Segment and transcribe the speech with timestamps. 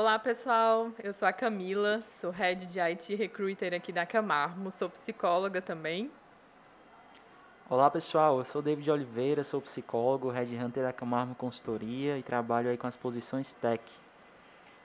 [0.00, 0.90] Olá, pessoal.
[1.04, 6.10] Eu sou a Camila, sou head de IT Recruiter aqui da Camarmo, sou psicóloga também.
[7.68, 8.38] Olá, pessoal.
[8.38, 12.86] Eu sou David Oliveira, sou psicólogo, head hunter da Camarmo Consultoria e trabalho aí com
[12.86, 13.84] as posições tech.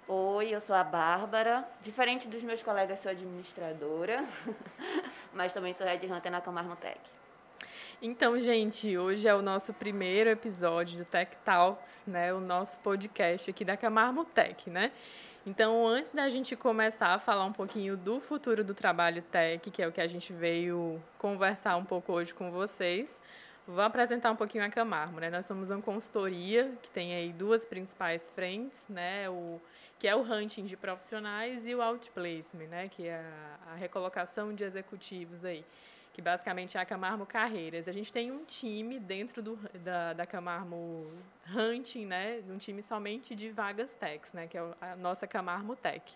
[0.05, 1.65] Oi, eu sou a Bárbara.
[1.81, 4.25] Diferente dos meus colegas, sou administradora,
[5.33, 6.99] mas também sou head hunter na Camarmo Tech.
[8.01, 12.33] Então, gente, hoje é o nosso primeiro episódio do Tech Talks, né?
[12.33, 14.91] O nosso podcast aqui da Camarmo Tech, né?
[15.45, 19.81] Então, antes da gente começar a falar um pouquinho do futuro do trabalho tech, que
[19.81, 23.09] é o que a gente veio conversar um pouco hoje com vocês,
[23.65, 25.29] vou apresentar um pouquinho a Camarmo, né?
[25.29, 29.29] Nós somos uma consultoria que tem aí duas principais frentes, né?
[29.29, 29.61] O
[29.97, 32.89] que é o hunting de profissionais e o outplacement, né?
[32.89, 33.23] Que é
[33.71, 35.63] a, recolocação de executivos aí
[36.15, 37.89] que basicamente é a Camarmo Carreiras.
[37.89, 40.25] A gente tem um time dentro do, da, da
[41.53, 42.41] Hunting, né?
[42.49, 44.47] Um time somente de vagas techs, né?
[44.47, 46.15] Que é a nossa Camarmo Tech.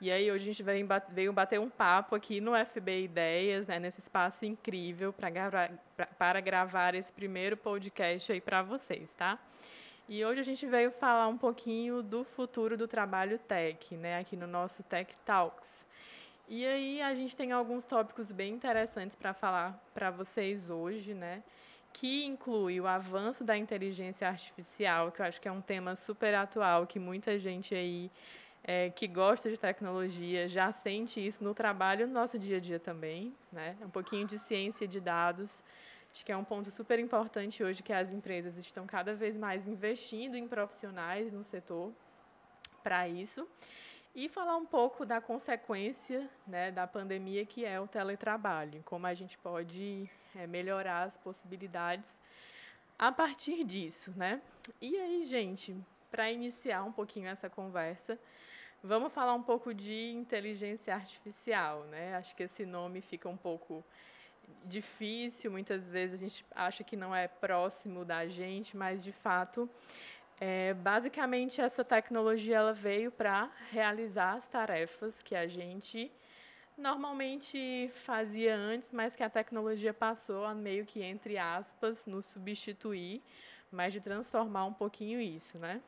[0.00, 3.80] E aí hoje a gente veio, veio bater um papo aqui no FB Ideias, né?
[3.80, 5.72] Nesse espaço incrível para gravar,
[6.16, 9.36] para gravar esse primeiro podcast aí para vocês, tá?
[10.08, 14.20] E hoje a gente veio falar um pouquinho do futuro do trabalho tech, né?
[14.20, 15.84] Aqui no nosso Tech Talks.
[16.46, 21.42] E aí a gente tem alguns tópicos bem interessantes para falar para vocês hoje, né?
[21.90, 26.34] Que inclui o avanço da inteligência artificial, que eu acho que é um tema super
[26.34, 28.10] atual, que muita gente aí
[28.62, 32.78] é, que gosta de tecnologia já sente isso no trabalho, no nosso dia a dia
[32.78, 33.74] também, né?
[33.80, 35.64] Um pouquinho de ciência de dados.
[36.12, 39.66] Acho que é um ponto super importante hoje que as empresas estão cada vez mais
[39.66, 41.90] investindo em profissionais no setor
[42.82, 43.48] para isso
[44.14, 49.14] e falar um pouco da consequência né, da pandemia que é o teletrabalho, como a
[49.14, 52.08] gente pode é, melhorar as possibilidades
[52.96, 54.40] a partir disso, né?
[54.80, 55.76] E aí, gente,
[56.10, 58.16] para iniciar um pouquinho essa conversa,
[58.82, 62.14] vamos falar um pouco de inteligência artificial, né?
[62.14, 63.84] Acho que esse nome fica um pouco
[64.64, 69.68] difícil, muitas vezes a gente acha que não é próximo da gente, mas de fato
[70.40, 76.10] é, basicamente, essa tecnologia ela veio para realizar as tarefas que a gente
[76.76, 83.22] normalmente fazia antes, mas que a tecnologia passou a meio que, entre aspas, nos substituir,
[83.70, 85.80] mas de transformar um pouquinho isso, né?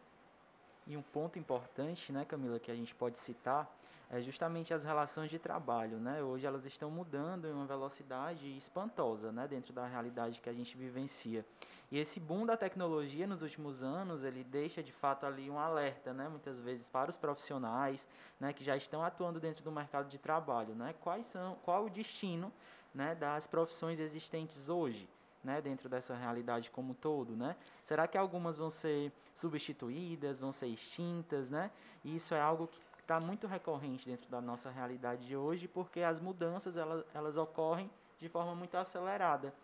[0.86, 3.68] E um ponto importante, né, Camila, que a gente pode citar
[4.10, 6.22] é justamente as relações de trabalho, né?
[6.22, 10.76] Hoje elas estão mudando em uma velocidade espantosa, né, dentro da realidade que a gente
[10.76, 11.44] vivencia.
[11.90, 16.12] E esse boom da tecnologia nos últimos anos, ele deixa de fato ali um alerta,
[16.12, 18.08] né, muitas vezes para os profissionais,
[18.40, 20.94] né, que já estão atuando dentro do mercado de trabalho, né?
[21.00, 22.52] Quais são, qual o destino,
[22.94, 25.08] né, das profissões existentes hoje?
[25.44, 27.54] Né, dentro dessa realidade como um todo, né?
[27.84, 31.70] Será que algumas vão ser substituídas, vão ser extintas, né?
[32.02, 36.00] E isso é algo que está muito recorrente dentro da nossa realidade de hoje, porque
[36.00, 39.54] as mudanças elas, elas ocorrem de forma muito acelerada.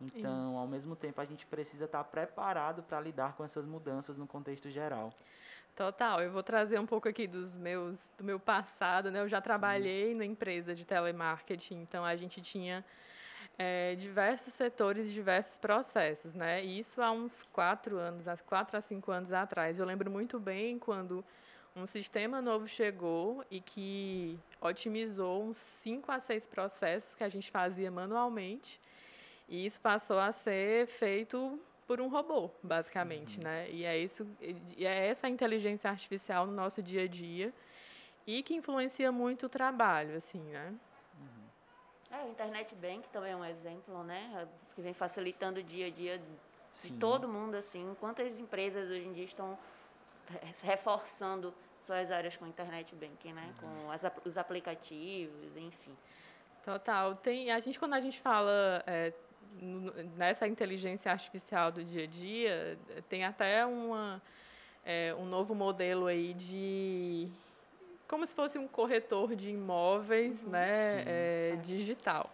[0.00, 0.56] Então, Isso.
[0.56, 4.26] ao mesmo tempo, a gente precisa estar tá preparado para lidar com essas mudanças no
[4.26, 5.12] contexto geral.
[5.74, 9.20] Total, eu vou trazer um pouco aqui dos meus, do meu passado, né?
[9.20, 10.18] Eu já trabalhei Sim.
[10.18, 12.84] na empresa de telemarketing, então a gente tinha
[13.58, 16.62] é, diversos setores, diversos processos, né?
[16.62, 19.80] Isso há uns quatro anos, há quatro a cinco anos atrás.
[19.80, 21.24] Eu lembro muito bem quando
[21.74, 27.50] um sistema novo chegou e que otimizou uns 5 a 6 processos que a gente
[27.50, 28.80] fazia manualmente.
[29.48, 33.44] E isso passou a ser feito por um robô, basicamente, uhum.
[33.44, 33.70] né?
[33.70, 34.26] E é isso,
[34.76, 37.52] e é essa inteligência artificial no nosso dia a dia
[38.26, 40.74] e que influencia muito o trabalho, assim, né?
[41.18, 42.18] Uhum.
[42.18, 44.48] É, o Internet Bank também é um exemplo, né?
[44.74, 47.96] Que vem facilitando o dia a dia de todo mundo, assim.
[47.98, 49.58] Quantas empresas hoje em dia estão
[50.62, 51.52] reforçando
[51.84, 53.52] suas áreas com internet banking, né?
[53.62, 53.84] Uhum.
[53.84, 55.96] Com as, os aplicativos, enfim.
[56.64, 57.14] Total.
[57.16, 59.12] Tem, a gente, quando a gente fala é,
[60.16, 62.78] nessa inteligência artificial do dia a dia,
[63.08, 64.22] tem até uma,
[64.84, 67.28] é, um novo modelo aí de
[68.08, 70.50] como se fosse um corretor de imóveis, uhum.
[70.50, 72.30] né, é, digital.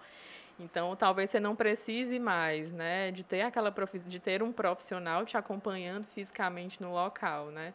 [0.59, 3.73] Então, talvez você não precise mais, né, de ter aquela
[4.07, 7.73] de ter um profissional te acompanhando fisicamente no local, né?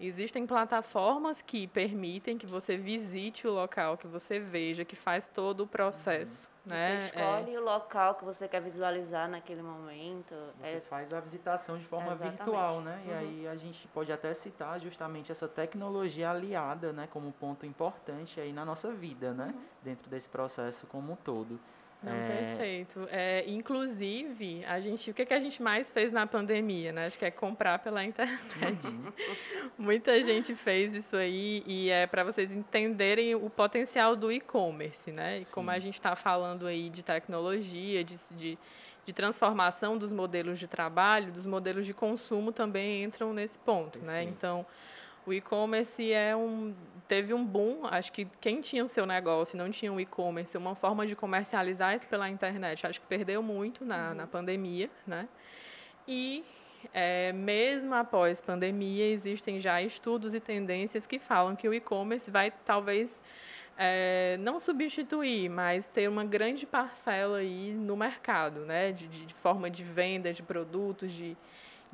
[0.00, 5.62] Existem plataformas que permitem que você visite o local, que você veja, que faz todo
[5.62, 6.50] o processo.
[6.66, 6.74] Uhum.
[6.74, 6.98] Né?
[6.98, 7.60] Você escolhe é.
[7.60, 10.34] o local que você quer visualizar naquele momento.
[10.60, 10.80] Você é...
[10.80, 12.36] faz a visitação de forma Exatamente.
[12.38, 13.00] virtual, né?
[13.04, 13.10] Uhum.
[13.10, 17.64] E aí a gente pode até citar justamente essa tecnologia aliada, né, como um ponto
[17.64, 19.54] importante aí na nossa vida, né?
[19.54, 19.62] Uhum.
[19.82, 21.60] Dentro desse processo como um todo.
[22.04, 22.28] Não, é...
[22.28, 23.08] Perfeito.
[23.10, 27.06] É, inclusive, a gente, o que, que a gente mais fez na pandemia, né?
[27.06, 28.86] Acho que é comprar pela internet.
[28.86, 29.12] Uhum.
[29.78, 35.40] Muita gente fez isso aí e é para vocês entenderem o potencial do e-commerce, né?
[35.40, 35.54] E Sim.
[35.54, 38.58] como a gente está falando aí de tecnologia, de, de,
[39.06, 44.24] de, transformação dos modelos de trabalho, dos modelos de consumo também entram nesse ponto, né?
[44.24, 44.26] Perfeito.
[44.26, 44.34] né?
[44.36, 44.66] Então,
[45.26, 46.74] o e-commerce é um
[47.06, 50.74] teve um boom, acho que quem tinha o seu negócio não tinha o e-commerce, uma
[50.74, 54.14] forma de comercializar isso pela internet, acho que perdeu muito na, uhum.
[54.14, 55.28] na pandemia, né?
[56.08, 56.42] E
[56.92, 62.52] é, mesmo após pandemia, existem já estudos e tendências que falam que o e-commerce vai
[62.64, 63.20] talvez
[63.76, 68.92] é, não substituir, mas ter uma grande parcela aí no mercado, né?
[68.92, 71.36] De, de forma de venda de produtos, de,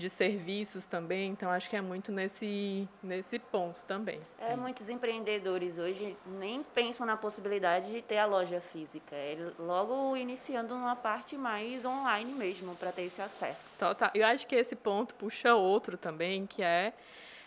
[0.01, 4.21] de serviços também, então acho que é muito nesse, nesse ponto também.
[4.39, 10.17] É, muitos empreendedores hoje nem pensam na possibilidade de ter a loja física, é logo
[10.17, 13.63] iniciando numa parte mais online mesmo, para ter esse acesso.
[13.79, 14.11] Total.
[14.15, 16.95] Eu acho que esse ponto puxa outro também, que é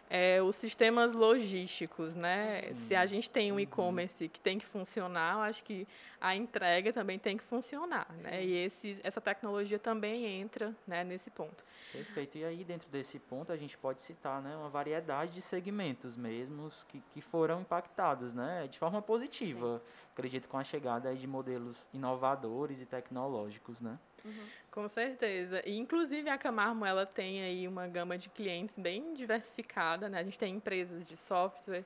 [0.10, 2.62] é, os sistemas logísticos, né?
[2.62, 2.76] Sim.
[2.76, 3.62] Se a gente tem um uhum.
[3.62, 5.88] e-commerce que tem que funcionar, eu acho que
[6.22, 8.18] a entrega também tem que funcionar, né?
[8.18, 8.24] Sim.
[8.24, 8.46] né?
[8.46, 11.64] E esse, essa tecnologia também entra né, nesse ponto.
[11.92, 12.38] Perfeito.
[12.38, 16.84] E aí, dentro desse ponto, a gente pode citar né, uma variedade de segmentos mesmos
[16.86, 19.86] que, que foram impactados né, de forma positiva, Sim.
[20.14, 24.00] acredito, com a chegada de modelos inovadores e tecnológicos, né?
[24.24, 24.48] Uhum.
[24.72, 25.62] Com certeza.
[25.66, 30.10] E, inclusive, a Camarmo ela tem aí uma gama de clientes bem diversificada.
[30.10, 30.20] Né?
[30.20, 31.84] A gente tem empresas de software,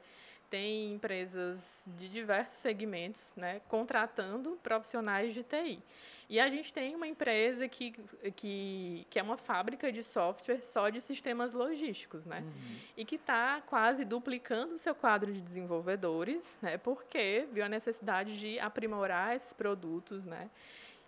[0.50, 3.62] tem empresas de diversos segmentos né?
[3.68, 5.82] contratando profissionais de TI.
[6.30, 7.94] E a gente tem uma empresa que,
[8.36, 12.42] que, que é uma fábrica de software só de sistemas logísticos, né?
[12.42, 12.78] Uhum.
[12.98, 16.78] E que está quase duplicando o seu quadro de desenvolvedores, né?
[16.78, 20.50] Porque viu a necessidade de aprimorar esses produtos, né?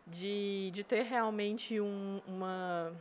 [0.09, 2.93] De, de ter realmente um, uma,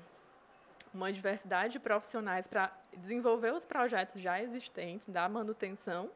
[0.93, 6.11] uma diversidade de profissionais para desenvolver os projetos já existentes, da manutenção,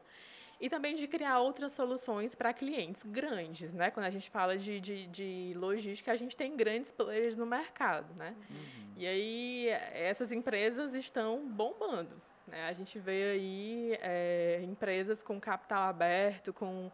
[0.61, 3.91] e também de criar outras soluções para clientes grandes, né?
[3.91, 8.13] Quando a gente fala de, de, de, logística, a gente tem grandes players no mercado,
[8.15, 8.33] né?
[8.49, 8.93] Uhum.
[8.95, 12.67] E aí essas empresas estão bombando, né?
[12.69, 16.89] A gente vê aí é, empresas com capital aberto, com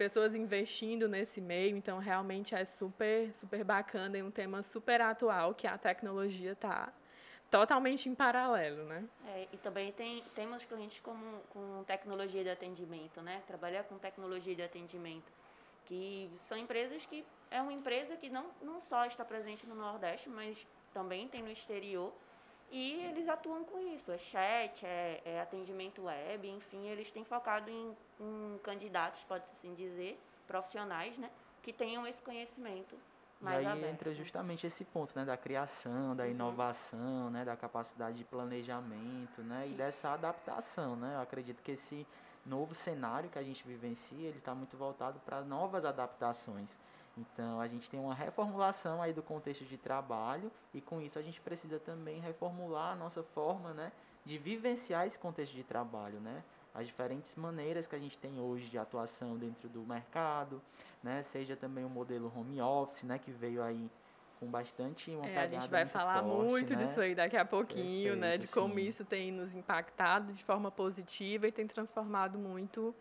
[0.00, 5.54] pessoas investindo nesse meio, então realmente é super, super bacana e um tema super atual
[5.54, 6.90] que a tecnologia está
[7.50, 9.04] totalmente em paralelo, né?
[9.26, 11.14] É, e também tem, temos clientes com,
[11.50, 13.42] com tecnologia de atendimento, né?
[13.46, 15.30] Trabalhar com tecnologia de atendimento,
[15.84, 20.30] que são empresas que é uma empresa que não, não só está presente no Nordeste,
[20.30, 22.10] mas também tem no exterior,
[22.70, 27.68] e eles atuam com isso, é chat, é, é atendimento web, enfim, eles têm focado
[27.70, 31.30] em, em candidatos, pode-se assim dizer, profissionais, né,
[31.62, 32.96] que tenham esse conhecimento
[33.40, 33.92] mais e aí aberto.
[33.92, 36.30] entra justamente esse ponto, né, da criação, da uhum.
[36.30, 39.76] inovação, né, da capacidade de planejamento, né, e Isso.
[39.76, 41.14] dessa adaptação, né.
[41.16, 42.06] Eu acredito que esse
[42.44, 46.78] novo cenário que a gente vivencia, ele está muito voltado para novas adaptações.
[47.20, 51.22] Então a gente tem uma reformulação aí do contexto de trabalho e com isso a
[51.22, 53.92] gente precisa também reformular a nossa forma, né,
[54.24, 56.42] de vivenciar esse contexto de trabalho, né?
[56.74, 60.62] As diferentes maneiras que a gente tem hoje de atuação dentro do mercado,
[61.02, 61.22] né?
[61.22, 63.90] Seja também o modelo home office, né, que veio aí
[64.38, 66.84] com bastante uma é, A gente vai muito falar forte, muito né?
[66.84, 68.38] disso aí daqui a pouquinho, Perfeito, né?
[68.38, 68.80] De como sim.
[68.80, 72.94] isso tem nos impactado de forma positiva e tem transformado muito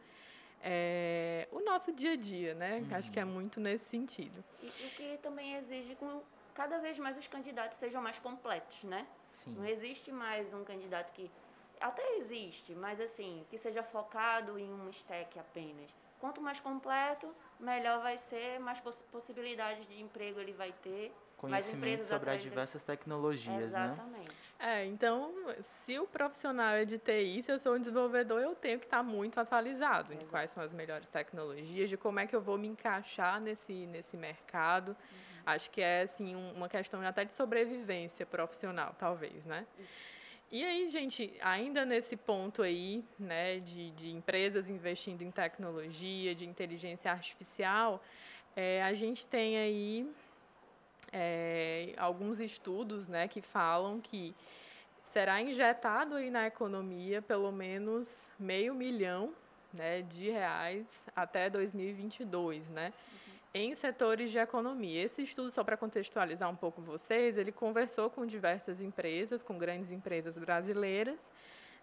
[0.61, 2.79] é, o nosso dia a dia, né?
[2.79, 2.95] Uhum.
[2.95, 4.43] Acho que é muito nesse sentido.
[4.61, 6.05] E o que também exige que
[6.53, 9.07] cada vez mais os candidatos sejam mais completos, né?
[9.31, 9.55] Sim.
[9.57, 11.31] Não existe mais um candidato que
[11.79, 15.89] até existe, mas assim, que seja focado em um stack apenas.
[16.19, 22.03] Quanto mais completo, melhor vai ser, mais poss possibilidades de emprego ele vai ter conhecimento
[22.03, 24.29] sobre as diversas tecnologias, Exatamente.
[24.59, 24.81] né?
[24.81, 25.33] É, então,
[25.85, 29.01] se o profissional é de TI, se eu sou um desenvolvedor, eu tenho que estar
[29.01, 30.25] muito atualizado Exato.
[30.25, 33.71] em quais são as melhores tecnologias, de como é que eu vou me encaixar nesse,
[33.87, 34.89] nesse mercado.
[34.89, 34.95] Uhum.
[35.45, 39.65] Acho que é, assim, uma questão até de sobrevivência profissional, talvez, né?
[39.79, 40.18] Isso.
[40.51, 46.47] E aí, gente, ainda nesse ponto aí, né, de, de empresas investindo em tecnologia, de
[46.47, 48.03] inteligência artificial,
[48.55, 50.11] é, a gente tem aí
[51.13, 54.33] é, alguns estudos né, que falam que
[55.13, 59.31] será injetado aí na economia pelo menos meio milhão
[59.71, 62.91] né, de reais até 2022, né.
[63.53, 65.03] Em setores de economia.
[65.03, 69.91] Esse estudo, só para contextualizar um pouco vocês, ele conversou com diversas empresas, com grandes
[69.91, 71.19] empresas brasileiras,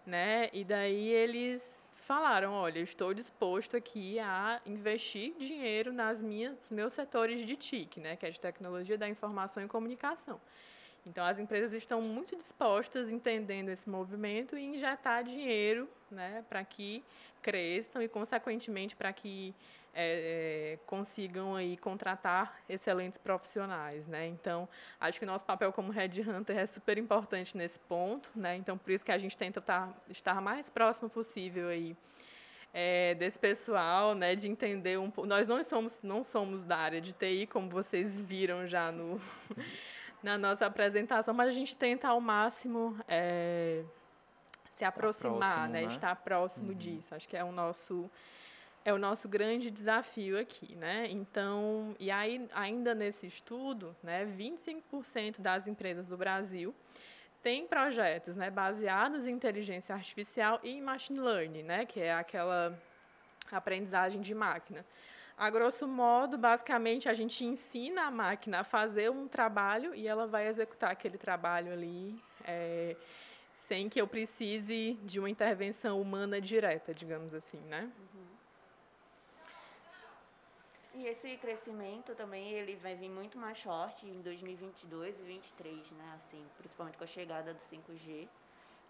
[0.05, 1.61] né, e daí eles
[2.05, 7.99] falaram, olha, eu estou disposto aqui a investir dinheiro nas minhas meus setores de TIC,
[7.99, 10.39] né, que é de tecnologia da informação e comunicação.
[11.05, 17.03] Então, as empresas estão muito dispostas, entendendo esse movimento, em injetar dinheiro né, para que
[17.41, 19.55] cresçam e, consequentemente, para que
[19.99, 24.27] é, é, consigam aí contratar excelentes profissionais, né?
[24.27, 28.55] Então, acho que o nosso papel como Red Hunter é super importante nesse ponto, né?
[28.55, 31.97] Então, por isso que a gente tenta tá, estar mais próximo possível aí
[32.71, 34.35] é, desse pessoal, né?
[34.35, 35.27] De entender um pouco.
[35.27, 39.19] Nós não somos, não somos da área de TI, como vocês viram já no
[40.21, 43.83] na nossa apresentação, mas a gente tenta ao máximo é,
[44.73, 45.81] se aproximar, próximo, né?
[45.81, 45.87] né?
[45.87, 46.77] Estar próximo uhum.
[46.77, 47.15] disso.
[47.15, 48.07] Acho que é o nosso
[48.87, 51.09] é o nosso grande desafio aqui, né?
[51.11, 56.73] Então, e aí ainda nesse estudo, né, 25% das empresas do Brasil
[57.43, 62.81] têm projetos, né, baseados em inteligência artificial e em machine learning, né, que é aquela
[63.51, 64.85] aprendizagem de máquina.
[65.37, 70.25] A grosso modo, basicamente, a gente ensina a máquina a fazer um trabalho e ela
[70.27, 72.95] vai executar aquele trabalho ali é,
[73.67, 77.91] sem que eu precise de uma intervenção humana direta, digamos assim, né?
[78.13, 78.16] Uhum.
[80.97, 86.13] E esse crescimento também ele vai vir muito mais forte em 2022 e 2023, né?
[86.15, 88.27] Assim, principalmente com a chegada do 5G.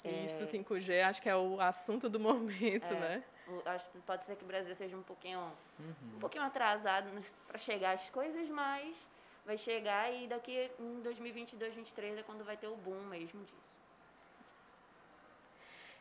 [0.05, 0.45] Isso, é...
[0.45, 3.23] 5G acho que é o assunto do momento, é, né?
[3.45, 6.15] O, acho que pode ser que o Brasil seja um pouquinho, uhum.
[6.15, 7.09] um pouquinho atrasado
[7.45, 9.05] para chegar às coisas, mas
[9.45, 13.75] vai chegar e daqui em 2022, 2023 é quando vai ter o boom mesmo disso.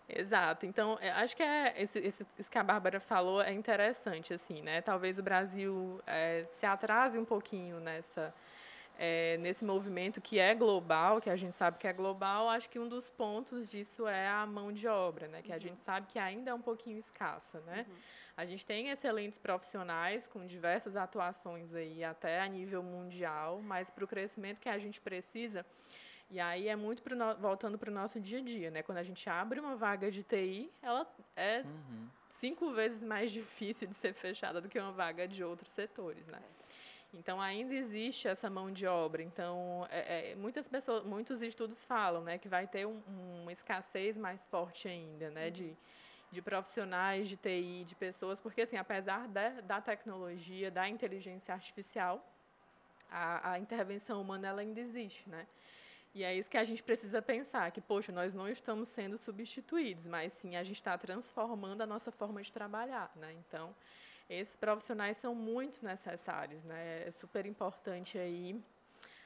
[0.08, 0.66] Exato.
[0.66, 4.62] Então, é, acho que é esse, esse, isso que a Bárbara falou é interessante, assim,
[4.62, 4.80] né?
[4.80, 8.32] Talvez o Brasil é, se atrase um pouquinho nessa
[8.98, 12.78] é, nesse movimento que é global, que a gente sabe que é global, acho que
[12.78, 15.42] um dos pontos disso é a mão de obra, né?
[15.42, 17.84] Que a gente sabe que ainda é um pouquinho escassa, né?
[17.88, 17.94] Uhum.
[18.36, 24.04] A gente tem excelentes profissionais com diversas atuações aí até a nível mundial, mas para
[24.04, 25.64] o crescimento que a gente precisa,
[26.30, 28.83] e aí é muito pro no, voltando para o nosso dia a dia, né?
[28.83, 31.06] Quando a gente abre uma vaga de TI, ela
[31.37, 32.09] é uhum.
[32.33, 36.42] cinco vezes mais difícil de ser fechada do que uma vaga de outros setores, né?
[37.14, 39.23] Então ainda existe essa mão de obra.
[39.23, 43.00] Então é, é, muitas pessoas, muitos estudos falam, né, que vai ter um,
[43.42, 45.52] uma escassez mais forte ainda, né, uhum.
[45.52, 45.76] de,
[46.33, 52.25] de profissionais de TI, de pessoas, porque assim, apesar da, da tecnologia, da inteligência artificial,
[53.09, 55.47] a, a intervenção humana ela ainda existe, né?
[56.16, 60.06] E é isso que a gente precisa pensar, que, poxa, nós não estamos sendo substituídos,
[60.06, 63.35] mas sim a gente está transformando a nossa forma de trabalhar, né?
[63.35, 63.76] Então,
[64.30, 67.06] esses profissionais são muito necessários, né?
[67.06, 68.58] É super importante aí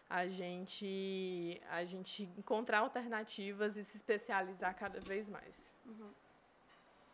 [0.08, 5.54] a gente, a gente encontrar alternativas e se especializar cada vez mais.
[5.86, 6.10] Uhum.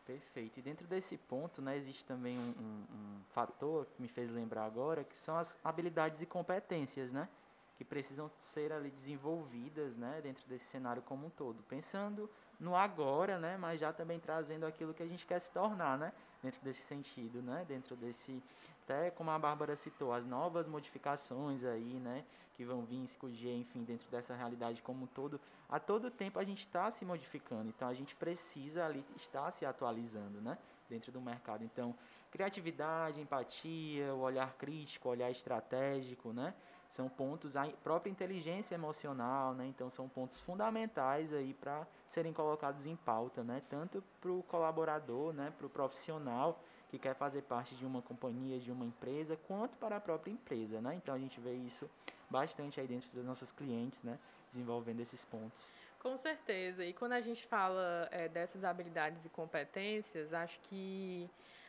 [0.07, 0.59] Perfeito.
[0.59, 4.65] E dentro desse ponto, né, existe também um, um, um, fator que me fez lembrar
[4.65, 7.29] agora, que são as habilidades e competências, né?
[7.77, 11.63] Que precisam ser ali desenvolvidas, né, dentro desse cenário como um todo.
[11.65, 12.29] Pensando
[12.59, 16.13] no agora, né, mas já também trazendo aquilo que a gente quer se tornar, né?
[16.47, 17.65] dentro desse sentido, né?
[17.67, 18.43] Dentro desse,
[18.85, 22.25] até como a Bárbara citou, as novas modificações aí, né?
[22.55, 25.41] Que vão vir em 5G, enfim, dentro dessa realidade como um todo.
[25.69, 29.67] A todo tempo a gente está se modificando, então a gente precisa ali estar se
[29.67, 30.57] atualizando, né?
[30.89, 31.65] Dentro do mercado.
[31.65, 31.95] Então,
[32.31, 36.55] criatividade, empatia, o olhar crítico, o olhar estratégico, né?
[36.91, 39.67] São pontos a própria inteligência emocional, né?
[39.67, 43.63] Então são pontos fundamentais aí para serem colocados em pauta, né?
[43.69, 45.53] Tanto para o colaborador, né?
[45.57, 49.97] Para o profissional que quer fazer parte de uma companhia, de uma empresa, quanto para
[49.97, 50.95] a própria empresa, né?
[50.95, 51.91] Então a gente vê isso
[52.31, 54.19] bastante aí dentro das nossas clientes, né?
[54.49, 55.71] Desenvolvendo esses pontos.
[55.99, 56.85] Com certeza.
[56.85, 61.29] E quando a gente fala é, dessas habilidades e competências, acho que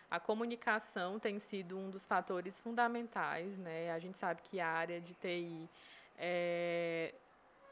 [0.09, 3.91] a comunicação tem sido um dos fatores fundamentais, né?
[3.91, 5.69] A gente sabe que a área de TI
[6.17, 7.13] é,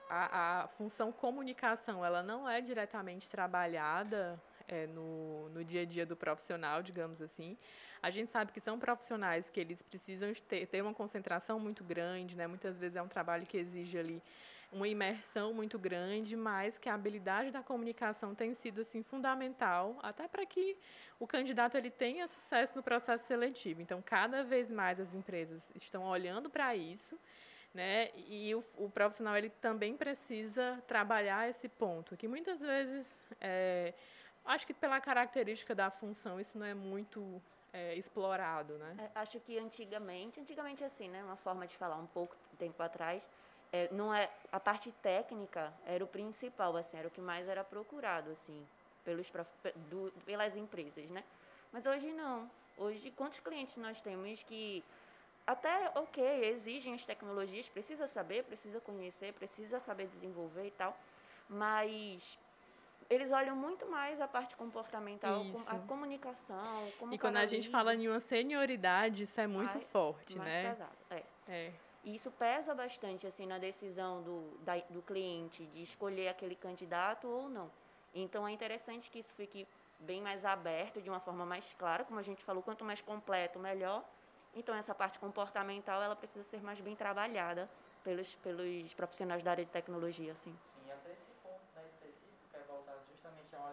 [0.10, 6.06] a, a função comunicação ela não é diretamente trabalhada é, no, no dia a dia
[6.06, 7.58] do profissional, digamos assim.
[8.02, 12.36] A gente sabe que são profissionais que eles precisam ter, ter uma concentração muito grande,
[12.36, 12.46] né?
[12.46, 14.22] Muitas vezes é um trabalho que exige ali
[14.76, 20.28] uma imersão muito grande, mas que a habilidade da comunicação tem sido assim fundamental, até
[20.28, 20.78] para que
[21.18, 23.82] o candidato ele tenha sucesso no processo seletivo.
[23.82, 27.18] Então, cada vez mais as empresas estão olhando para isso,
[27.74, 28.10] né?
[28.28, 33.94] E o, o, profissional ele também precisa trabalhar esse ponto, que muitas vezes, é,
[34.44, 37.42] acho que pela característica da função, isso não é muito
[37.72, 38.96] é, explorado, né?
[39.00, 41.24] É, acho que antigamente, antigamente assim, né?
[41.24, 43.30] Uma forma de falar um pouco tempo atrás
[43.76, 47.64] é, não é a parte técnica era o principal assim era o que mais era
[47.64, 48.66] procurado assim
[49.06, 49.32] pelos,
[49.90, 51.24] do, pelas empresas, né?
[51.72, 52.50] Mas hoje não.
[52.78, 54.84] Hoje, quantos clientes nós temos que
[55.48, 60.98] até, ok, exigem as tecnologias, precisa saber, precisa conhecer, precisa saber desenvolver e tal,
[61.48, 62.38] mas
[63.08, 65.64] eles olham muito mais a parte comportamental, isso.
[65.68, 69.88] a comunicação, como E quando a gente fala em uma senioridade, isso é muito mais,
[69.90, 70.70] forte, mais né?
[70.72, 71.24] pesado, é.
[71.48, 71.72] é.
[72.06, 77.28] E isso pesa bastante, assim, na decisão do, da, do cliente de escolher aquele candidato
[77.28, 77.72] ou não.
[78.14, 79.68] Então, é interessante que isso fique
[80.00, 83.58] bem mais aberto, de uma forma mais clara, como a gente falou, quanto mais completo,
[83.58, 84.04] melhor.
[84.54, 87.68] Então, essa parte comportamental, ela precisa ser mais bem trabalhada
[88.04, 90.56] pelos, pelos profissionais da área de tecnologia, assim.
[90.68, 93.66] Sim, até esse ponto né, específico que é voltado justamente ao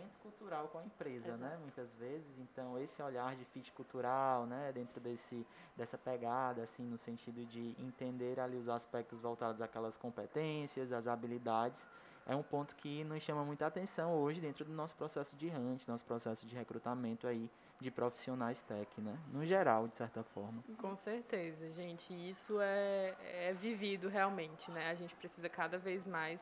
[0.00, 1.52] alinhamento cultural com a empresa, né, Exato.
[1.52, 1.58] né?
[1.60, 6.98] Muitas vezes, então, esse olhar de fit cultural, né, dentro desse, dessa pegada, assim, no
[6.98, 11.86] sentido de entender ali os aspectos voltados àquelas competências, às habilidades,
[12.26, 15.86] é um ponto que nos chama muita atenção hoje dentro do nosso processo de hunt,
[15.88, 19.18] nosso processo de recrutamento aí de profissionais tech, né?
[19.32, 20.62] No geral, de certa forma.
[20.78, 22.12] Com certeza, gente.
[22.12, 24.90] Isso é, é vivido realmente, né?
[24.90, 26.40] A gente precisa cada vez mais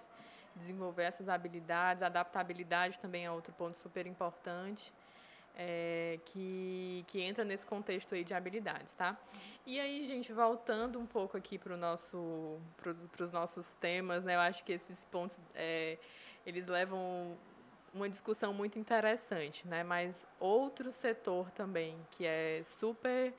[0.58, 2.02] desenvolver essas habilidades.
[2.02, 4.92] adaptabilidade também é outro ponto super importante.
[5.60, 9.18] É, que, que entra nesse contexto aí de habilidades, tá?
[9.66, 12.60] E aí, gente, voltando um pouco aqui para nosso,
[13.20, 14.36] os nossos temas, né?
[14.36, 15.98] Eu acho que esses pontos, é,
[16.46, 17.36] eles levam
[17.92, 19.82] uma discussão muito interessante, né?
[19.82, 23.34] Mas outro setor também que é super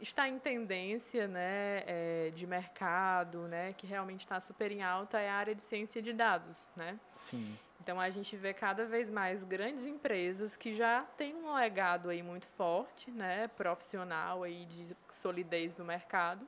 [0.00, 5.28] está em tendência, né, é, de mercado, né, que realmente está super em alta é
[5.28, 6.98] a área de ciência de dados, né?
[7.16, 7.58] Sim.
[7.80, 12.22] Então a gente vê cada vez mais grandes empresas que já têm um legado aí
[12.22, 16.46] muito forte, né, profissional aí de solidez no mercado,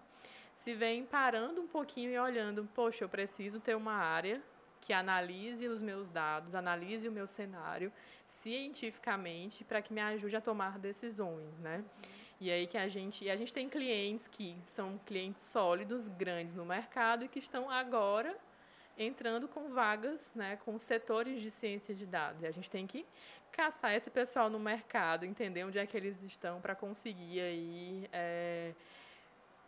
[0.54, 4.42] se vem parando um pouquinho e olhando, poxa, eu preciso ter uma área
[4.80, 7.92] que analise os meus dados, analise o meu cenário
[8.28, 11.85] cientificamente para que me ajude a tomar decisões, né?
[12.40, 16.54] E aí que a gente, e a gente tem clientes que são clientes sólidos, grandes
[16.54, 18.35] no mercado e que estão agora
[18.97, 22.42] entrando com vagas, né, com setores de ciência de dados.
[22.42, 23.04] E a gente tem que
[23.52, 28.73] caçar esse pessoal no mercado, entender onde é que eles estão para conseguir aí é,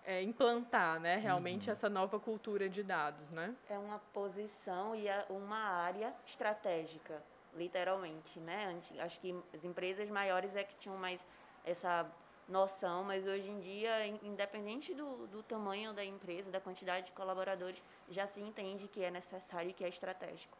[0.04, 1.72] é, implantar, né, realmente uhum.
[1.72, 3.54] essa nova cultura de dados, né?
[3.68, 7.22] É uma posição e é uma área estratégica,
[7.54, 8.80] literalmente, né?
[8.98, 11.26] Acho que as empresas maiores é que tinham mais
[11.64, 12.10] essa
[12.48, 17.82] noção, mas hoje em dia, independente do, do tamanho da empresa, da quantidade de colaboradores,
[18.10, 20.56] já se entende que é necessário e que é estratégico.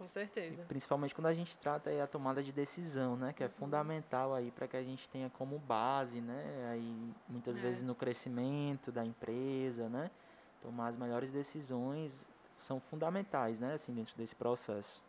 [0.00, 0.62] Com certeza.
[0.62, 3.52] E principalmente quando a gente trata aí a tomada de decisão, né, que é uhum.
[3.52, 7.60] fundamental aí para que a gente tenha como base, né, aí muitas é.
[7.60, 10.10] vezes no crescimento da empresa, né,
[10.62, 15.02] tomar as melhores decisões são fundamentais, né, assim dentro desse processo.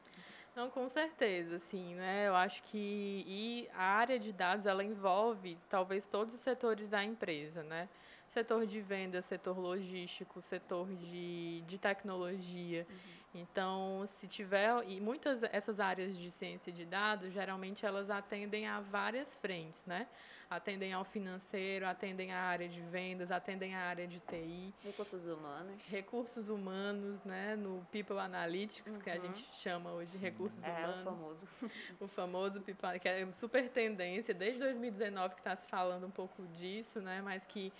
[0.55, 2.27] Não, com certeza, sim, né?
[2.27, 7.03] Eu acho que e a área de dados ela envolve talvez todos os setores da
[7.03, 7.87] empresa, né?
[8.27, 12.85] Setor de venda, setor logístico, setor de, de tecnologia.
[12.89, 13.20] Uhum.
[13.33, 18.81] Então, se tiver e muitas essas áreas de ciência de dados, geralmente elas atendem a
[18.81, 20.07] várias frentes, né?
[20.49, 25.81] Atendem ao financeiro, atendem à área de vendas, atendem à área de TI, recursos humanos.
[25.87, 28.99] Recursos humanos, né, no People Analytics, uhum.
[28.99, 29.21] que a uhum.
[29.21, 30.97] gente chama hoje de recursos é, humanos.
[30.97, 31.47] É o famoso.
[32.01, 36.45] o famoso People, que é super tendência desde 2019 que está se falando um pouco
[36.47, 37.71] disso, né, mas que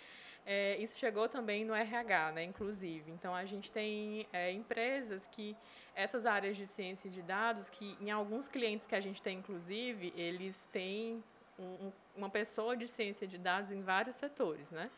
[0.46, 3.12] é, isso chegou também no RH, né, inclusive.
[3.12, 5.56] Então, a gente tem é, empresas que,
[5.96, 10.14] essas áreas de ciência de dados, que em alguns clientes que a gente tem, inclusive,
[10.16, 11.24] eles têm
[11.60, 14.90] um, uma pessoa de ciência de dados em vários setores, né?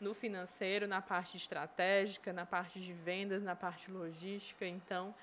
[0.00, 4.66] No financeiro, na parte estratégica, na parte de vendas, na parte logística.
[4.66, 5.14] Então,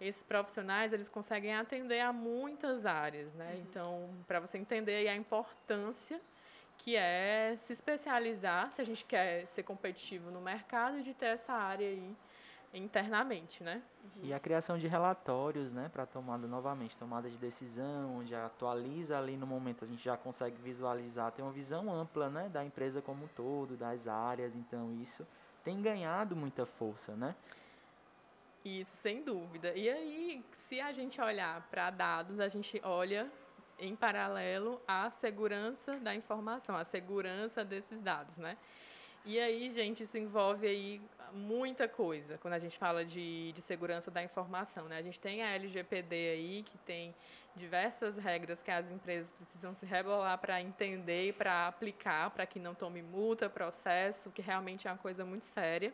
[0.00, 3.52] esses profissionais eles conseguem atender a muitas áreas, né?
[3.54, 3.60] Uhum.
[3.60, 6.20] Então, para você entender a importância
[6.82, 11.26] que é se especializar, se a gente quer ser competitivo no mercado, e de ter
[11.26, 12.16] essa área aí
[12.72, 13.82] internamente, né?
[14.22, 19.36] E a criação de relatórios, né, para tomada novamente, tomada de decisão, onde atualiza ali
[19.36, 23.24] no momento a gente já consegue visualizar, ter uma visão ampla, né, da empresa como
[23.24, 25.26] um todo, das áreas, então isso
[25.62, 27.34] tem ganhado muita força, né?
[28.64, 29.74] Isso, sem dúvida.
[29.74, 33.30] E aí, se a gente olhar para dados, a gente olha
[33.80, 38.56] em paralelo à segurança da informação, à segurança desses dados, né?
[39.24, 41.00] E aí, gente, isso envolve aí
[41.32, 44.96] muita coisa quando a gente fala de, de segurança da informação, né?
[44.96, 47.14] A gente tem a LGPD aí, que tem
[47.54, 52.58] diversas regras que as empresas precisam se rebolar para entender e para aplicar, para que
[52.58, 55.92] não tome multa, processo, que realmente é uma coisa muito séria.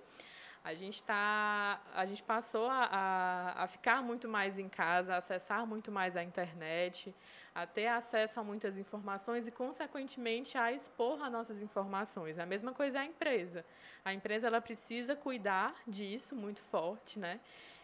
[0.66, 5.18] A gente tá, a gente passou a, a, a, ficar muito mais em casa, a
[5.18, 7.14] acessar muito mais a internet,
[7.54, 12.36] a ter acesso a muitas informações e, consequentemente, a expor as nossas informações.
[12.36, 13.64] A mesma coisa é a empresa.
[14.04, 17.38] A empresa ela precisa cuidar disso muito forte, né?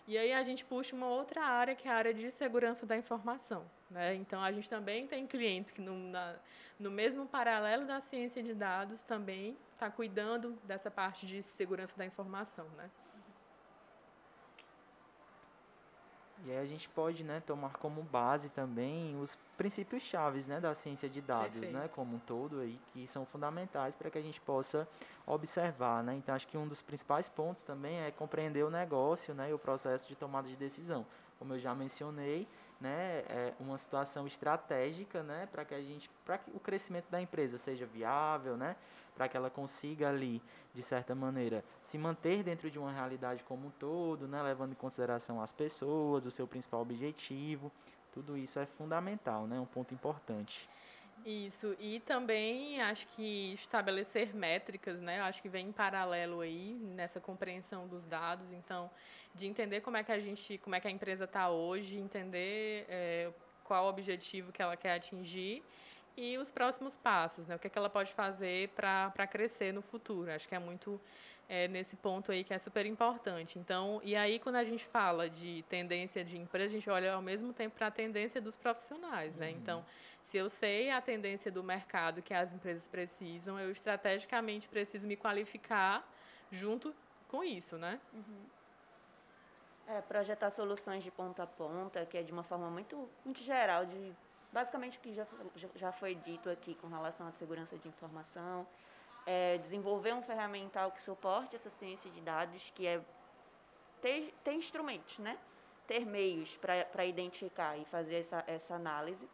[0.08, 2.96] E aí a gente puxa uma outra área que é a área de segurança da
[2.96, 3.64] informação.
[3.88, 4.16] Né?
[4.16, 6.34] Então a gente também tem clientes que no, na,
[6.80, 12.06] no mesmo paralelo da ciência de dados também está cuidando dessa parte de segurança da
[12.06, 12.64] informação.
[12.76, 12.88] Né?
[16.44, 20.74] E aí a gente pode né, tomar como base também os princípios chaves né, da
[20.74, 24.40] ciência de dados, né, como um todo, aí, que são fundamentais para que a gente
[24.40, 24.88] possa
[25.26, 26.02] observar.
[26.02, 26.14] Né?
[26.14, 29.58] Então, acho que um dos principais pontos também é compreender o negócio né, e o
[29.58, 31.06] processo de tomada de decisão.
[31.38, 32.46] Como eu já mencionei,
[32.82, 37.22] né, é uma situação estratégica né, para que a gente, para que o crescimento da
[37.22, 38.74] empresa seja viável, né,
[39.14, 40.42] para que ela consiga ali,
[40.74, 44.74] de certa maneira, se manter dentro de uma realidade como um todo, né, levando em
[44.74, 47.70] consideração as pessoas, o seu principal objetivo,
[48.12, 50.68] tudo isso é fundamental, né, um ponto importante.
[51.24, 55.20] Isso, e também acho que estabelecer métricas, né?
[55.20, 58.90] Acho que vem em paralelo aí nessa compreensão dos dados, então
[59.35, 62.87] de entender como é que a gente, como é que a empresa está hoje, entender
[62.88, 63.30] é,
[63.64, 65.62] qual o objetivo que ela quer atingir
[66.16, 67.56] e os próximos passos, né?
[67.56, 70.30] O que, é que ela pode fazer para crescer no futuro.
[70.30, 71.00] Acho que é muito
[71.48, 73.59] é, nesse ponto aí que é super importante.
[73.59, 77.22] Então, e aí quando a gente fala de tendência de empresa, a gente olha ao
[77.22, 79.48] mesmo tempo para a tendência dos profissionais, né?
[79.48, 79.57] Uhum.
[79.57, 79.85] Então,
[80.22, 85.16] se eu sei a tendência do mercado que as empresas precisam, eu estrategicamente preciso me
[85.16, 86.07] qualificar
[86.50, 86.94] junto
[87.28, 88.00] com isso, né?
[88.12, 88.44] Uhum.
[89.88, 93.85] É, projetar soluções de ponta a ponta, que é de uma forma muito, muito geral,
[93.85, 94.12] de
[94.52, 95.26] basicamente o que já,
[95.74, 98.66] já foi dito aqui com relação à segurança de informação,
[99.26, 103.00] é desenvolver um ferramental que suporte essa ciência de dados, que é
[104.00, 105.38] ter, ter instrumentos, né?
[105.87, 109.28] ter meios para identificar e fazer essa, essa análise.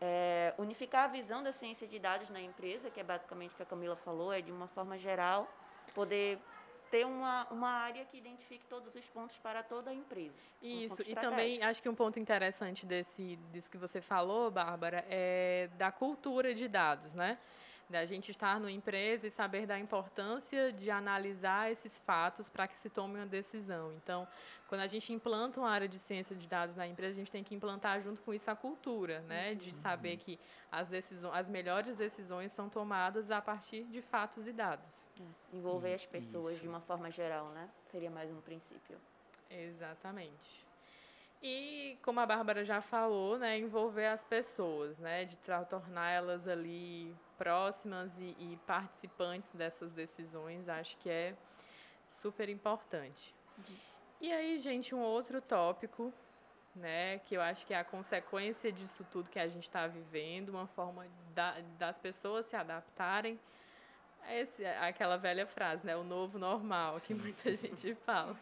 [0.00, 3.62] É, unificar a visão da ciência de dados na empresa, que é basicamente o que
[3.62, 5.48] a Camila falou, é de uma forma geral,
[5.94, 6.38] poder
[6.90, 10.34] ter uma, uma área que identifique todos os pontos para toda a empresa.
[10.60, 15.04] Isso, um e também acho que um ponto interessante desse, disso que você falou, Bárbara,
[15.08, 17.38] é da cultura de dados, né?
[17.94, 22.76] Da gente estar numa empresa e saber da importância de analisar esses fatos para que
[22.76, 23.92] se tome uma decisão.
[23.92, 24.26] Então,
[24.66, 27.44] quando a gente implanta uma área de ciência de dados na empresa, a gente tem
[27.44, 30.18] que implantar junto com isso a cultura, né, de saber uhum.
[30.18, 30.40] que
[30.72, 35.08] as decisões, as melhores decisões são tomadas a partir de fatos e dados.
[35.20, 36.62] É, envolver as pessoas isso.
[36.62, 37.70] de uma forma geral, né?
[37.92, 38.98] Seria mais um princípio.
[39.48, 40.66] Exatamente.
[41.46, 45.36] E, como a Bárbara já falou, né, envolver as pessoas, né, de
[45.68, 51.34] torná-las ali próximas e, e, participantes dessas decisões, acho que é
[52.06, 53.34] super importante.
[54.22, 56.10] E aí, gente, um outro tópico,
[56.74, 60.48] né, que eu acho que é a consequência disso tudo que a gente está vivendo,
[60.48, 63.38] uma forma da, das pessoas se adaptarem,
[64.26, 67.06] é esse, aquela velha frase, né, o novo normal, Sim.
[67.08, 68.34] que muita gente fala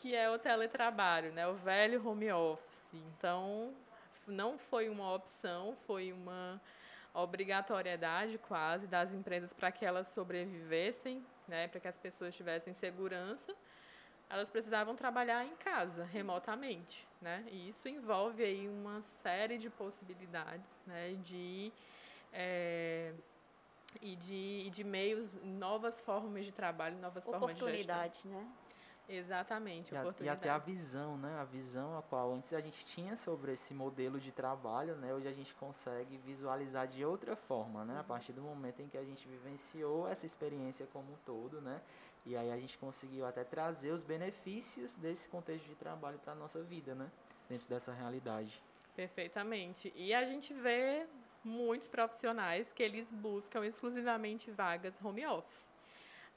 [0.00, 1.46] que é o teletrabalho, né?
[1.46, 2.86] O velho home office.
[2.94, 3.74] Então,
[4.26, 6.60] não foi uma opção, foi uma
[7.12, 11.68] obrigatoriedade quase das empresas para que elas sobrevivessem, né?
[11.68, 13.54] Para que as pessoas tivessem segurança.
[14.30, 17.44] Elas precisavam trabalhar em casa, remotamente, né?
[17.50, 21.14] E isso envolve aí uma série de possibilidades, né?
[21.22, 21.70] De
[22.32, 23.12] é,
[24.00, 27.68] e de, de meios, novas formas de trabalho, novas formas de gestão.
[27.68, 28.46] Oportunidades, né?
[29.12, 31.36] Exatamente, e, e até a visão, né?
[31.40, 35.12] A visão a qual antes a gente tinha sobre esse modelo de trabalho, né?
[35.12, 37.94] Hoje a gente consegue visualizar de outra forma, né?
[37.94, 38.00] Uhum.
[38.00, 41.80] A partir do momento em que a gente vivenciou essa experiência como um todo, né?
[42.24, 46.36] E aí a gente conseguiu até trazer os benefícios desse contexto de trabalho para a
[46.36, 47.10] nossa vida, né?
[47.48, 48.62] Dentro dessa realidade.
[48.94, 49.92] Perfeitamente.
[49.96, 51.04] E a gente vê
[51.42, 55.69] muitos profissionais que eles buscam exclusivamente vagas home office.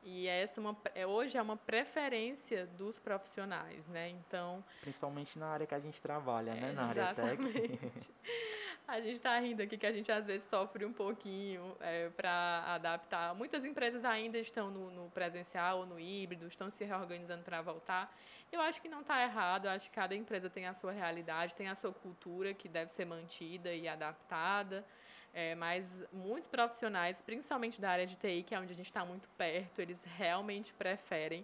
[0.05, 4.09] E essa é uma, é, hoje é uma preferência dos profissionais, né?
[4.09, 6.73] Então, principalmente na área que a gente trabalha, né?
[6.73, 7.87] Na área técnica.
[8.85, 12.63] a gente está rindo aqui que a gente às vezes sofre um pouquinho é, para
[12.67, 13.33] adaptar.
[13.33, 18.13] Muitas empresas ainda estão no, no, presencial ou no híbrido, estão se reorganizando para voltar.
[18.51, 19.65] Eu acho que não está errado.
[19.65, 22.91] Eu acho que cada empresa tem a sua realidade, tem a sua cultura que deve
[22.91, 24.85] ser mantida e adaptada.
[25.33, 29.03] É, mas muitos profissionais, principalmente da área de TI, que é onde a gente está
[29.03, 31.43] muito perto, eles realmente preferem,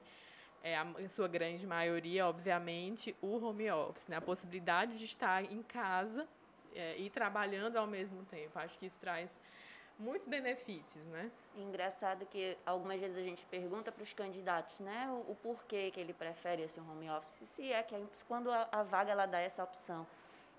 [0.63, 4.08] é, a, em sua grande maioria, obviamente, o home office.
[4.08, 4.17] Né?
[4.17, 6.28] A possibilidade de estar em casa
[6.75, 8.60] é, e trabalhando ao mesmo tempo.
[8.60, 9.39] Acho que isso traz
[9.99, 11.30] muitos benefícios, né?
[11.58, 15.99] Engraçado que algumas vezes a gente pergunta para os candidatos, né, o, o, porquê que
[15.99, 19.39] ele prefere esse home office, se é que é, quando a, a vaga ela dá
[19.39, 20.08] essa opção.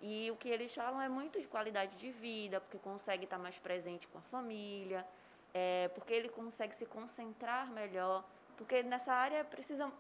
[0.00, 3.58] E o que eles falam é muito de qualidade de vida, porque consegue estar mais
[3.58, 5.06] presente com a família,
[5.52, 8.24] é, porque ele consegue se concentrar melhor,
[8.56, 9.92] porque nessa área precisa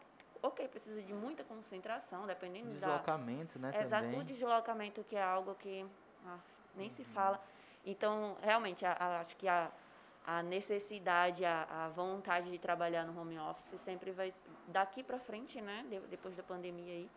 [0.42, 3.70] ok, precisa de muita concentração, dependendo deslocamento, da...
[3.70, 5.86] né, Exato, o deslocamento que é algo que
[6.26, 6.38] ah,
[6.74, 6.94] nem uhum.
[6.94, 7.40] se fala.
[7.84, 9.70] Então, realmente, a, a, acho que a,
[10.26, 14.32] a necessidade, a, a, vontade de trabalhar no home office sempre vai
[14.68, 15.84] daqui para frente, né?
[15.88, 17.10] De, depois da pandemia aí,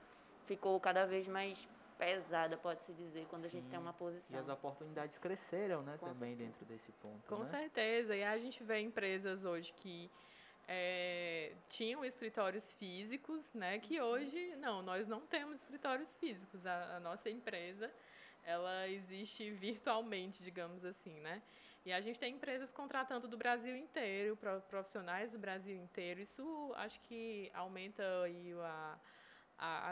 [0.45, 1.67] ficou cada vez mais
[2.03, 3.47] pesada, pode-se dizer, quando Sim.
[3.47, 4.37] a gente tem uma posição.
[4.37, 6.49] E as oportunidades cresceram, né, Com também certeza.
[6.49, 7.27] dentro desse ponto.
[7.27, 7.49] Com né?
[7.49, 8.15] certeza.
[8.15, 10.11] E a gente vê empresas hoje que
[10.67, 13.79] é, tinham escritórios físicos, né?
[13.79, 14.07] Que uhum.
[14.07, 16.65] hoje, não, nós não temos escritórios físicos.
[16.65, 17.91] A, a, nossa empresa,
[18.43, 21.41] ela existe virtualmente, digamos assim, né?
[21.85, 24.37] E a gente tem empresas contratando do Brasil inteiro,
[24.69, 26.21] profissionais do Brasil inteiro.
[26.21, 28.97] Isso acho que aumenta aí a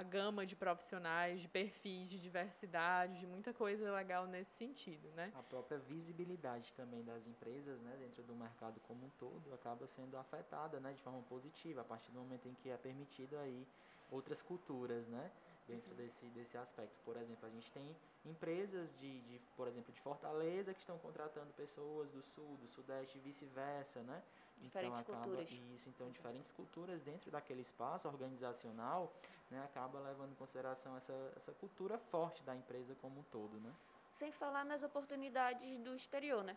[0.02, 5.32] a, gama de profissionais, de perfis, de diversidade, de muita coisa legal nesse sentido, né?
[5.36, 10.18] A própria visibilidade também das empresas, né, dentro do mercado como um todo, acaba sendo
[10.18, 13.68] afetada, né, de forma positiva, a partir do momento em que é permitido aí
[14.10, 15.32] outras culturas, né?
[15.68, 16.96] dentro desse, desse aspecto.
[17.06, 21.52] Por exemplo, a gente tem empresas de, de, por exemplo, de Fortaleza que estão contratando
[21.54, 24.22] pessoas do sul, do sudeste e vice-versa, né?
[24.62, 25.52] Diferentes então, acaba, culturas.
[25.52, 29.12] Isso, então diferentes culturas dentro daquele espaço organizacional,
[29.50, 33.74] né, acaba levando em consideração essa, essa cultura forte da empresa como um todo, né?
[34.14, 36.56] Sem falar nas oportunidades do exterior, né?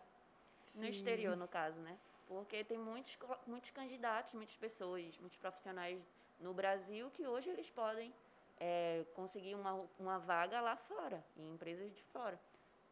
[0.67, 0.81] Sim.
[0.81, 1.97] No exterior, no caso, né?
[2.27, 6.01] Porque tem muitos, muitos candidatos, muitas pessoas, muitos profissionais
[6.39, 8.13] no Brasil que hoje eles podem
[8.59, 12.39] é, conseguir uma, uma vaga lá fora, em empresas de fora,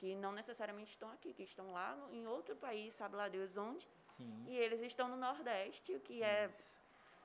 [0.03, 3.55] que não necessariamente estão aqui, que estão lá no, em outro país, sabe lá Deus
[3.55, 3.87] onde,
[4.17, 4.45] Sim.
[4.49, 6.49] e eles estão no Nordeste, o que é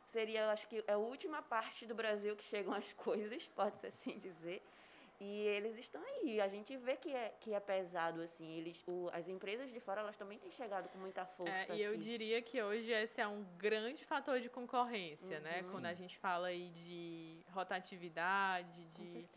[0.07, 4.17] seria, acho que é a última parte do Brasil que chegam as coisas, pode-se assim
[4.19, 4.63] dizer,
[5.19, 6.41] e eles estão aí.
[6.41, 8.57] A gente vê que é, que é pesado, assim.
[8.57, 11.73] Eles, o, as empresas de fora, elas também têm chegado com muita força.
[11.73, 15.57] É, e eu diria que hoje esse é um grande fator de concorrência, né?
[15.57, 15.67] uhum.
[15.67, 15.71] né?
[15.73, 19.29] Quando a gente fala aí de rotatividade, de,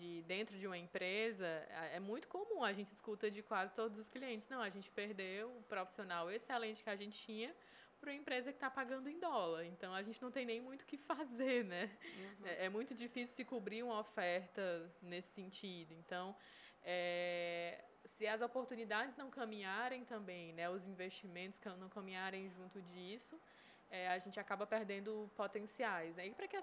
[0.00, 2.64] de dentro de uma empresa, é, é muito comum.
[2.64, 4.48] A gente escuta de quase todos os clientes.
[4.48, 7.54] Não, a gente perdeu um profissional excelente que a gente tinha
[8.00, 9.66] para uma empresa que está pagando em dólar.
[9.66, 11.90] Então a gente não tem nem muito o que fazer, né?
[12.02, 12.46] Uhum.
[12.46, 15.92] É, é, muito difícil se cobrir uma oferta nesse sentido.
[15.92, 16.34] Então,
[16.82, 23.38] é, se as oportunidades não caminharem também, né, os investimentos não caminharem junto disso,
[23.90, 26.14] é, a gente acaba perdendo potenciais.
[26.16, 26.28] Né?
[26.28, 26.62] E para que,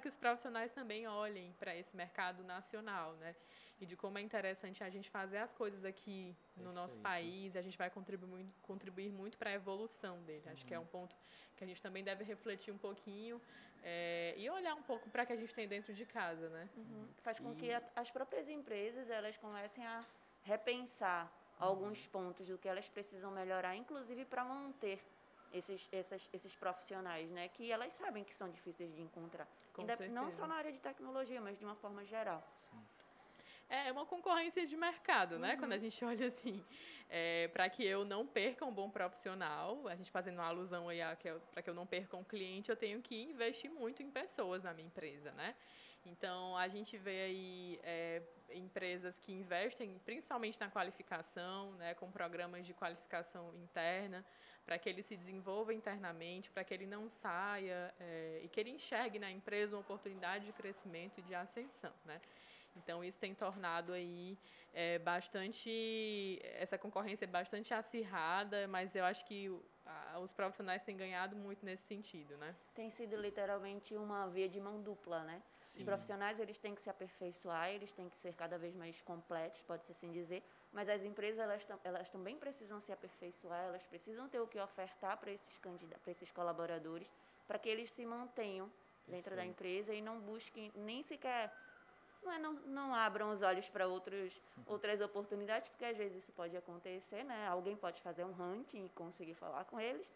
[0.00, 3.34] que os profissionais também olhem para esse mercado nacional, né?
[3.80, 7.62] E de como é interessante a gente fazer as coisas aqui no nosso país, a
[7.62, 10.42] gente vai contribuir, contribuir muito para a evolução dele.
[10.46, 10.52] Uhum.
[10.52, 10.84] Acho que é uhum.
[10.84, 11.16] um ponto
[11.56, 13.40] que a gente também deve refletir um pouquinho
[13.82, 16.68] é, e olhar um pouco para o que a gente tem dentro de casa, né?
[16.76, 17.08] Uhum.
[17.22, 17.56] Faz com e...
[17.56, 20.04] que a, as próprias empresas elas comecem a
[20.42, 22.10] repensar alguns uhum.
[22.10, 25.00] pontos do que elas precisam melhorar, inclusive para manter
[25.52, 27.48] esses, essas, esses profissionais, né?
[27.48, 29.48] Que elas sabem que são difíceis de encontrar.
[30.10, 32.42] não só na área de tecnologia, mas de uma forma geral.
[32.58, 32.78] Sim.
[33.68, 35.52] É, é uma concorrência de mercado, né?
[35.52, 35.58] Uhum.
[35.60, 36.64] Quando a gente olha assim,
[37.08, 41.00] é, para que eu não perca um bom profissional, a gente fazendo uma alusão aí
[41.52, 44.72] para que eu não perca um cliente, eu tenho que investir muito em pessoas na
[44.72, 45.54] minha empresa, né?
[46.04, 48.22] Então, a gente vê aí é,
[48.54, 54.24] empresas que investem principalmente na qualificação, né, com programas de qualificação interna,
[54.64, 58.70] para que ele se desenvolva internamente, para que ele não saia é, e que ele
[58.70, 61.92] enxergue na empresa uma oportunidade de crescimento e de ascensão.
[62.04, 62.20] Né?
[62.76, 64.36] Então, isso tem tornado aí
[64.72, 66.38] é, bastante.
[66.58, 69.50] Essa concorrência é bastante acirrada, mas eu acho que
[70.20, 72.54] os profissionais têm ganhado muito nesse sentido, né?
[72.74, 75.42] Tem sido literalmente uma via de mão dupla, né?
[75.62, 75.78] Sim.
[75.78, 79.62] Os profissionais eles têm que se aperfeiçoar, eles têm que ser cada vez mais completos,
[79.62, 84.40] pode-se assim dizer, mas as empresas elas, elas também precisam se aperfeiçoar, elas precisam ter
[84.40, 87.12] o que ofertar para esses candidatos, para esses colaboradores,
[87.46, 88.70] para que eles se mantenham
[89.06, 89.36] dentro Perfeito.
[89.36, 91.52] da empresa e não busquem nem sequer
[92.28, 96.32] não, é, não, não abram os olhos para outros, outras oportunidades, porque às vezes isso
[96.32, 97.48] pode acontecer, né?
[97.48, 100.12] Alguém pode fazer um hunting e conseguir falar com eles,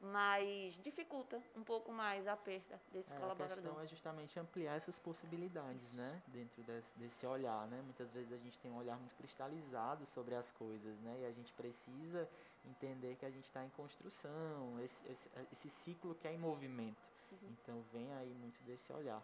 [0.00, 3.58] mas dificulta um pouco mais a perda desse é, colaborador.
[3.58, 5.96] A questão é justamente ampliar essas possibilidades, isso.
[5.96, 6.22] né?
[6.28, 7.80] Dentro desse, desse olhar, né?
[7.82, 11.20] Muitas vezes a gente tem um olhar muito cristalizado sobre as coisas, né?
[11.22, 12.28] E a gente precisa
[12.66, 17.02] entender que a gente está em construção, esse, esse, esse ciclo que é em movimento.
[17.32, 17.38] Uhum.
[17.50, 19.22] Então vem aí muito desse olhar.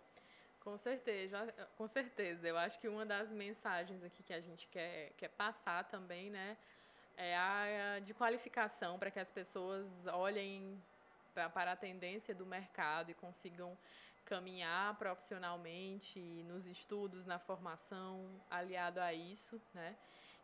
[0.60, 2.46] Com certeza, com certeza.
[2.46, 6.56] Eu acho que uma das mensagens aqui que a gente quer, quer passar também, né,
[7.16, 10.80] é a de qualificação para que as pessoas olhem
[11.34, 13.76] para a tendência do mercado e consigam
[14.24, 19.96] caminhar profissionalmente nos estudos, na formação, aliado a isso, né?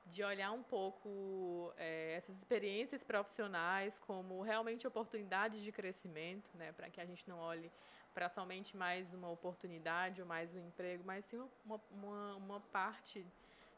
[0.06, 6.72] De olhar um pouco é, essas experiências profissionais como realmente oportunidades de crescimento, né?
[6.72, 7.70] Para que a gente não olhe
[8.16, 13.26] para somente mais uma oportunidade ou mais um emprego, mas sim uma, uma, uma parte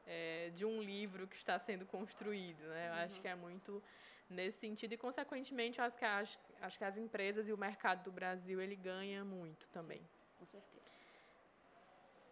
[0.06, 2.88] é, de um livro que está sendo construído, né?
[2.88, 3.82] Eu acho que é muito
[4.30, 8.12] nesse sentido e consequentemente acho que acho, acho que as empresas e o mercado do
[8.12, 9.98] Brasil ele ganha muito também.
[9.98, 10.97] Sim, com certeza.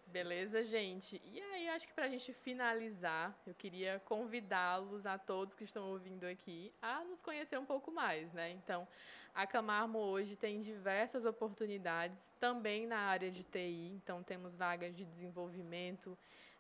[0.06, 1.20] Beleza, gente?
[1.24, 5.90] E aí, acho que para a gente finalizar, eu queria convidá-los a todos que estão
[5.90, 8.50] ouvindo aqui a nos conhecer um pouco mais, né?
[8.52, 8.86] Então,
[9.34, 13.92] a Camarmo hoje tem diversas oportunidades também na área de TI.
[13.96, 16.16] Então, temos vagas de desenvolvimento,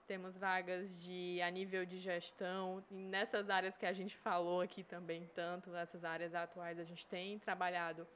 [0.08, 4.82] temos vagas de a nível de gestão, e nessas áreas que a gente falou aqui
[4.82, 8.06] também tanto, essas áreas atuais a gente tem trabalhado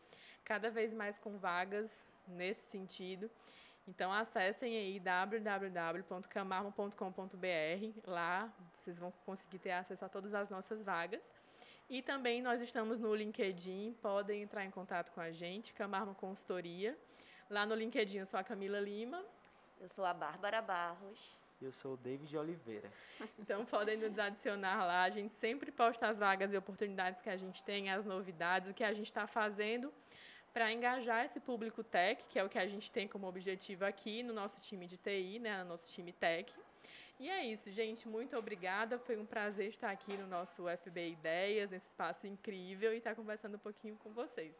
[0.45, 3.31] cada vez mais com vagas nesse sentido.
[3.87, 11.29] Então acessem aí www.camarmo.com.br, lá vocês vão conseguir ter acesso a todas as nossas vagas.
[11.89, 16.97] E também nós estamos no LinkedIn, podem entrar em contato com a gente, Camarmo Consultoria.
[17.49, 19.25] Lá no LinkedIn eu sou a Camila Lima.
[19.81, 21.41] Eu sou a Bárbara Barros.
[21.61, 22.91] Eu sou o David Oliveira.
[23.39, 25.03] Então podem nos adicionar lá.
[25.03, 28.75] A gente sempre posta as vagas e oportunidades que a gente tem, as novidades, o
[28.75, 29.93] que a gente está fazendo
[30.53, 34.23] para engajar esse público tech, que é o que a gente tem como objetivo aqui
[34.23, 36.53] no nosso time de TI, né, no nosso time tech.
[37.19, 38.09] E é isso, gente.
[38.09, 38.99] Muito obrigada.
[38.99, 43.57] Foi um prazer estar aqui no nosso FB Ideias, nesse espaço incrível, e estar conversando
[43.57, 44.55] um pouquinho com vocês.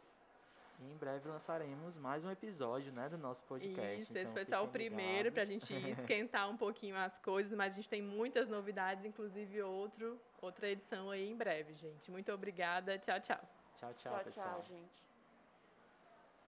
[0.79, 4.01] E em breve lançaremos mais um episódio né, do nosso podcast.
[4.01, 7.51] Isso, então, esse foi só o primeiro para a gente esquentar um pouquinho as coisas,
[7.55, 12.09] mas a gente tem muitas novidades, inclusive outro, outra edição aí em breve, gente.
[12.11, 12.97] Muito obrigada.
[12.99, 13.41] Tchau, tchau.
[13.75, 14.47] Tchau, tchau, tchau pessoal.
[14.47, 15.10] Tchau, gente.